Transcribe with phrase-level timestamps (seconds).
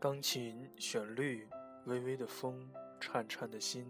[0.00, 1.46] 钢琴旋律，
[1.84, 2.66] 微微的风，
[2.98, 3.86] 颤颤的心。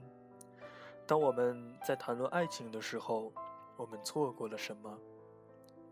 [1.07, 3.33] 当我们在谈论爱情的时候，
[3.77, 4.99] 我们错过了什么？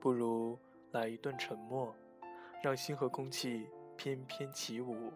[0.01, 0.59] 不如
[0.91, 1.95] 来一段沉默，
[2.61, 5.13] 让心和空气翩翩起舞，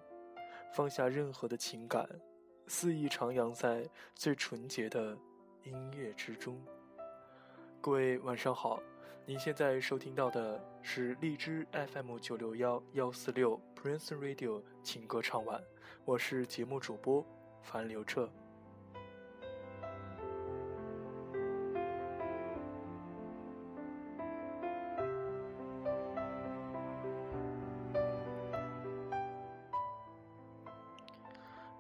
[0.73, 2.09] 放下任何的情感，
[2.69, 5.19] 肆意徜徉在最纯洁的
[5.65, 6.65] 音乐之中。
[7.81, 8.81] 各位晚上好，
[9.25, 15.63] 您现在收听到的是荔枝 FM 九六幺幺四六 Prince Radio 情歌唱晚，
[16.05, 17.25] 我是节目主播
[17.63, 18.29] 樊刘彻。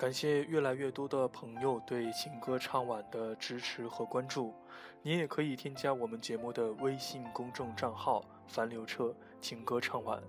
[0.03, 4.53] 感谢越来越多的朋友对情歌唱晚的支持和关注，
[5.01, 10.21] 您也可以添加我们节目的微信公众账号“樊刘彻情歌唱晚”，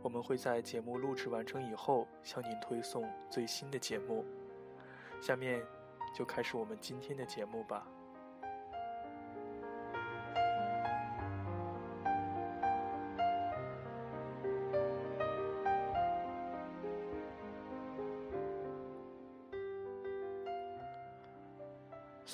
[0.00, 4.24] 我们会在节目录制完成以后向您推送最新的节目。
[5.20, 5.62] 下面
[6.16, 7.86] 就开始我们今天的节目吧。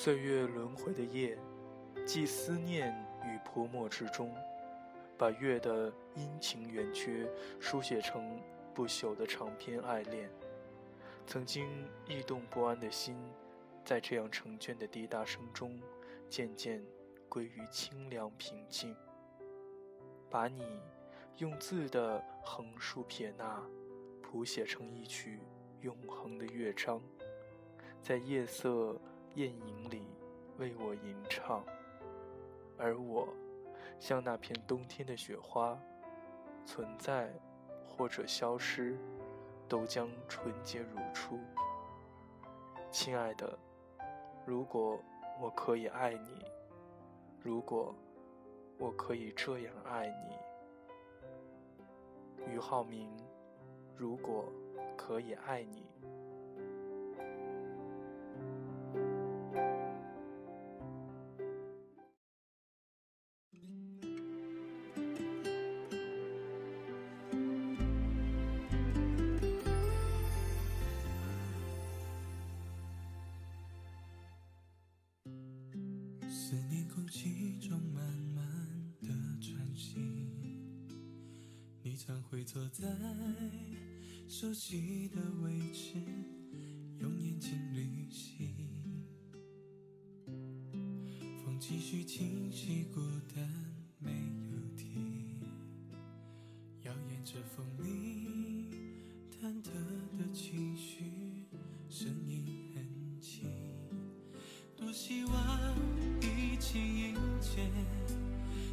[0.06, 1.36] 岁月轮回的夜，
[2.06, 4.32] 寄思念于泼墨之中，
[5.18, 8.40] 把月的阴晴圆缺书写成
[8.72, 10.30] 不朽的长篇爱恋。
[11.26, 11.68] 曾经
[12.06, 13.16] 异动不安的心，
[13.84, 15.76] 在这样成卷的滴答声中，
[16.28, 16.80] 渐渐
[17.28, 18.94] 归于清凉平静。
[20.30, 20.62] 把你
[21.38, 23.60] 用字的横竖撇捺，
[24.22, 25.40] 谱写成一曲
[25.80, 27.02] 永恒的乐章，
[28.00, 28.96] 在夜色。
[29.36, 30.08] 艳影里
[30.56, 31.62] 为我吟唱，
[32.78, 33.28] 而我
[33.98, 35.78] 像那片冬天的雪花，
[36.64, 37.30] 存在
[37.86, 38.96] 或者消失，
[39.68, 41.38] 都将纯洁如初。
[42.90, 43.58] 亲爱的，
[44.46, 44.98] 如果
[45.38, 46.42] 我可以爱你，
[47.42, 47.94] 如果
[48.78, 50.06] 我可以这样爱
[52.46, 53.14] 你，俞浩明，
[53.94, 54.50] 如果
[54.96, 55.84] 可以爱你。
[81.96, 82.84] 你常会坐在
[84.28, 85.94] 熟悉的位置，
[87.00, 88.54] 用眼睛旅行。
[91.42, 93.00] 风继续清晰，孤
[93.34, 93.48] 单
[93.98, 95.40] 没有停，
[96.82, 98.70] 摇曳着风铃，
[99.40, 99.70] 忐忑
[100.18, 101.46] 的情绪，
[101.88, 103.48] 声音很轻。
[104.76, 105.74] 多希望
[106.20, 107.66] 一起迎接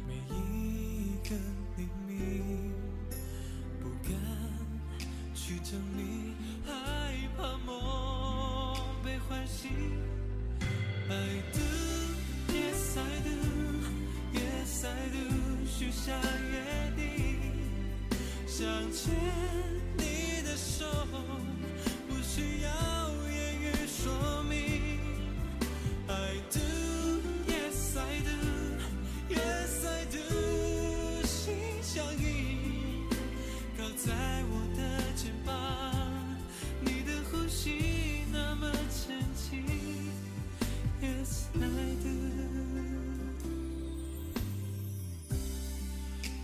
[0.06, 0.63] 每一
[18.94, 19.12] 牵
[19.96, 20.86] 你的手，
[22.08, 22.70] 不需要
[23.28, 24.54] 言语说明。
[26.06, 26.60] I do,
[27.48, 28.30] yes I do,
[29.30, 31.26] yes I do.
[31.26, 33.08] 心相印，
[33.76, 34.80] 靠在我的
[35.16, 35.52] 肩膀，
[36.80, 39.60] 你的呼吸那么浅浅
[41.02, 41.66] ，yes I
[42.00, 42.06] do。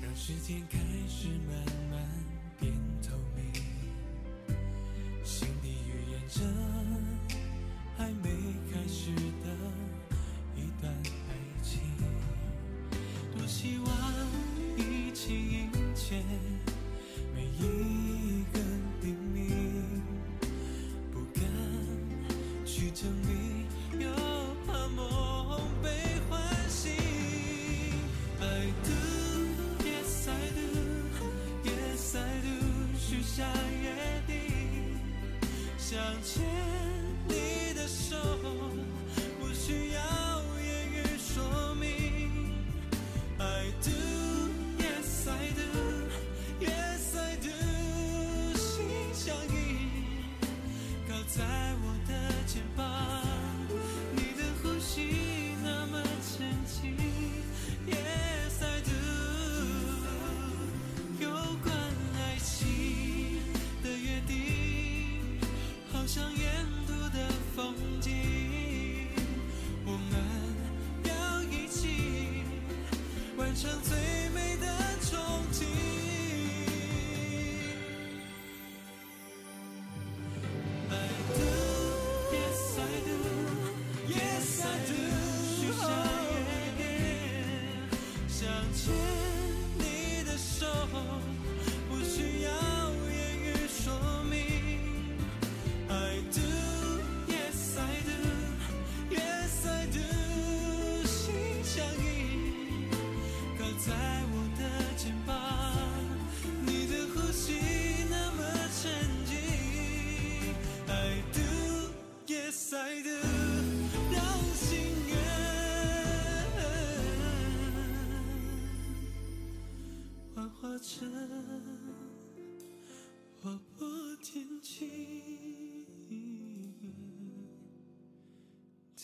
[0.03, 0.78] 让时间开
[1.09, 1.69] 始蔓。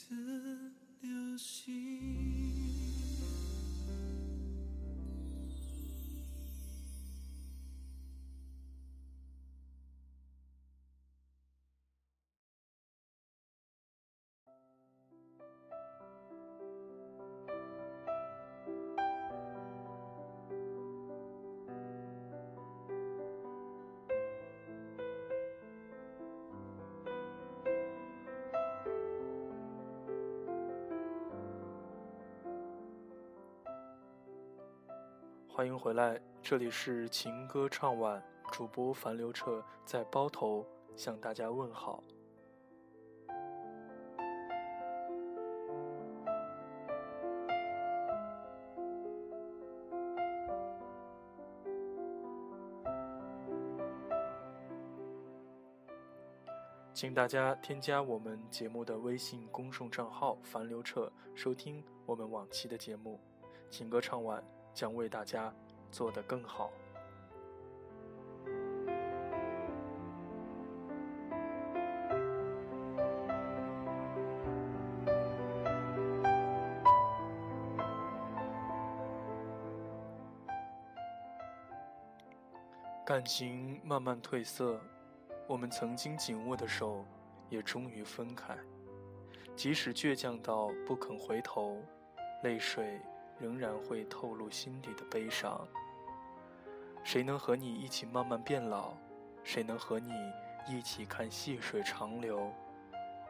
[0.05, 0.17] 的
[1.01, 1.96] 流星。
[35.57, 38.23] 欢迎回来，这里是情歌唱晚，
[38.53, 40.63] 主播樊刘彻在包头
[40.95, 42.05] 向大家问好。
[56.93, 63.19] 请大家添加我们节目的微信公众账号“樊刘彻”，收听我们往期的节目。
[63.71, 64.45] 情歌唱晚。
[64.77, 65.51] 将为大家
[65.91, 66.71] 做得更好。
[83.03, 84.79] 感情慢慢褪色，
[85.47, 87.03] 我们曾经紧握的手
[87.49, 88.55] 也终于分开。
[89.55, 91.81] 即使倔强到不肯回头，
[92.43, 93.01] 泪水。
[93.39, 95.67] 仍然会透露心底的悲伤。
[97.05, 98.93] 谁能和你一起慢慢变老？
[99.45, 100.13] 谁能和你
[100.69, 102.53] 一起看细水长流？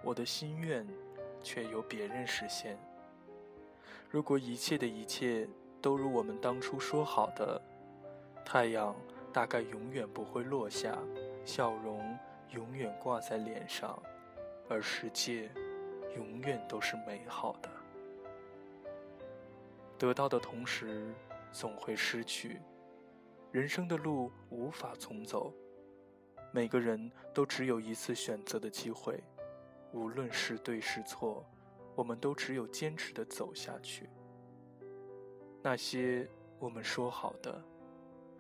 [0.03, 0.87] 我的心愿，
[1.43, 2.79] 却由别人实现。
[4.09, 5.49] 如果一切的一切
[5.83, 7.61] 都如我们当初说好的，
[8.45, 8.97] 太阳
[9.33, 10.97] 大概永远不会落下，
[11.45, 12.17] 笑容
[12.51, 14.01] 永远挂在脸上，
[14.69, 15.51] 而世界
[16.17, 17.69] 永远都是美好的。
[19.99, 21.15] 得到的同时，
[21.53, 22.61] 总会失去。
[23.53, 25.53] 人生的路无法重走，
[26.53, 29.23] 每个人都只有一次选择的机会。
[29.93, 31.43] 无论是对是错，
[31.95, 34.11] 我们都只有坚持的走下去。
[35.63, 37.59] 那些我们说好的，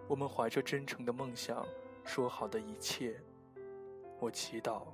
[0.07, 1.67] 我们怀着真诚的梦想
[2.05, 3.19] 说好的一切，
[4.21, 4.89] 我祈祷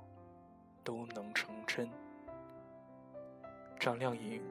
[0.83, 1.89] 都能成真。
[3.77, 4.41] 张靓颖。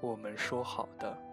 [0.00, 1.29] 我们说好的。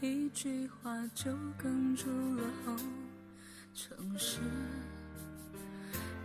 [0.00, 2.76] 一句话就哽住了喉。
[3.74, 4.40] 城市，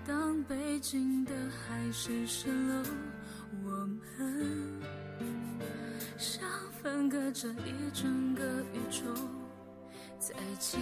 [0.06, 2.84] 当北京的海市蜃楼，
[3.66, 4.00] 我们
[6.18, 6.44] 像
[6.82, 9.04] 分隔着一整个宇宙，
[10.18, 10.80] 再见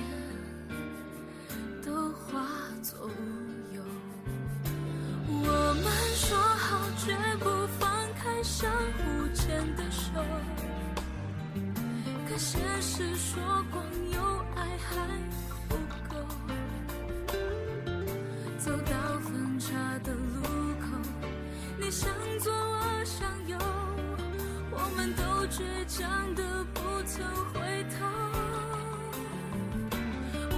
[13.00, 13.42] 是说
[13.72, 14.20] 光有
[14.56, 14.94] 爱还
[15.70, 15.76] 不
[16.10, 16.20] 够，
[18.58, 19.68] 走到分岔
[20.04, 20.42] 的路
[20.82, 21.00] 口，
[21.80, 23.58] 你向左我向右，
[24.70, 28.06] 我们都倔强的不曾回头。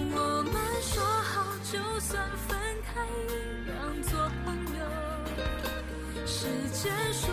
[0.09, 2.57] 我们说好，就算分
[2.87, 4.47] 开，一样做朋
[4.79, 4.81] 友。
[6.25, 7.29] 时间说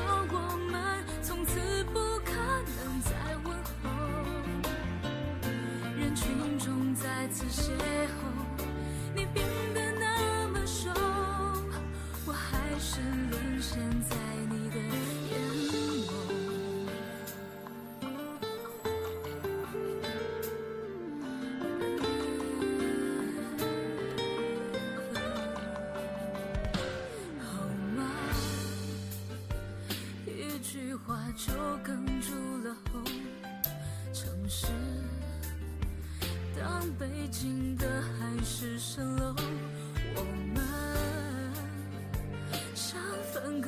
[7.38, 8.47] 此邂逅，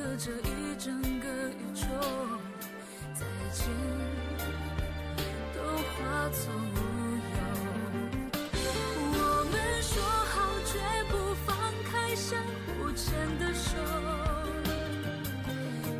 [0.01, 1.85] 隔着一整个宇宙
[3.13, 3.67] 再见
[5.53, 6.75] 都化作乌
[8.55, 8.63] 有
[9.13, 9.15] 我
[9.51, 9.53] 们
[9.83, 10.33] 说好
[10.65, 10.73] 绝
[11.11, 11.13] 不
[11.45, 11.49] 放
[11.91, 13.05] 开相互牵
[13.37, 13.69] 的手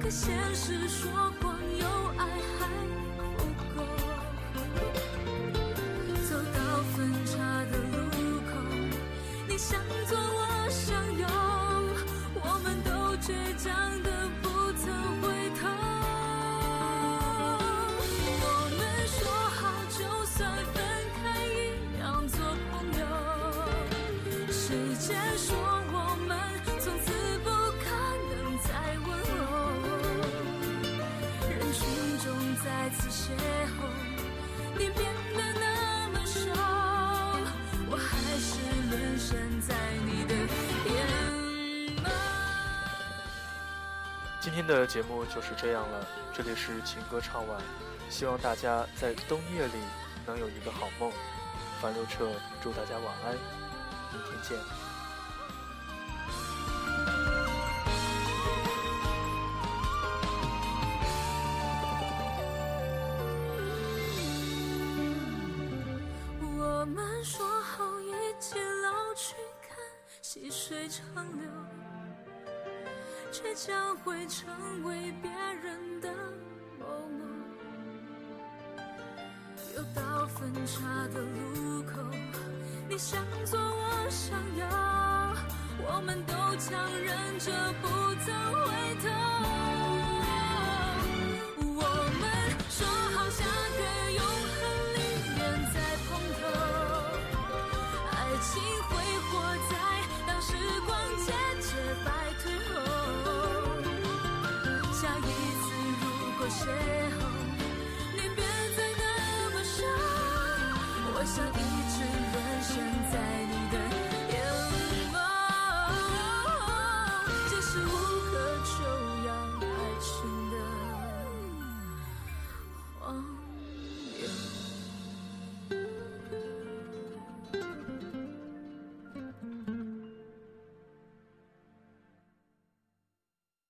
[0.02, 1.51] 可现实说过
[32.64, 33.34] 再次邂
[33.66, 33.90] 逅，
[34.78, 36.52] 你变得那么瘦，
[37.90, 39.74] 我还是沦陷在
[40.06, 40.36] 你的
[40.86, 40.96] 眼
[42.04, 42.06] 眸。
[44.40, 47.60] 今天的节目就是这样了，这里是情歌唱晚，
[48.10, 49.74] 希望大家在冬夜里
[50.28, 51.12] 能有一个好梦。
[51.82, 52.30] 樊刘彻
[52.62, 53.34] 祝大家晚安，
[54.14, 54.81] 明天见。
[70.72, 71.50] 水长流，
[73.30, 74.48] 却将会成
[74.86, 75.30] 为别
[75.62, 76.10] 人的
[76.80, 77.26] 某某。
[79.76, 82.02] 又到分岔的路口，
[82.88, 84.66] 你向左，我向右，
[85.86, 87.52] 我们都强忍着
[87.82, 87.88] 不
[88.24, 90.01] 曾回头。
[106.60, 107.22] 邂逅，
[108.14, 108.44] 你别
[108.76, 109.04] 再那
[109.54, 109.80] 么瘦，
[111.16, 111.71] 我想一。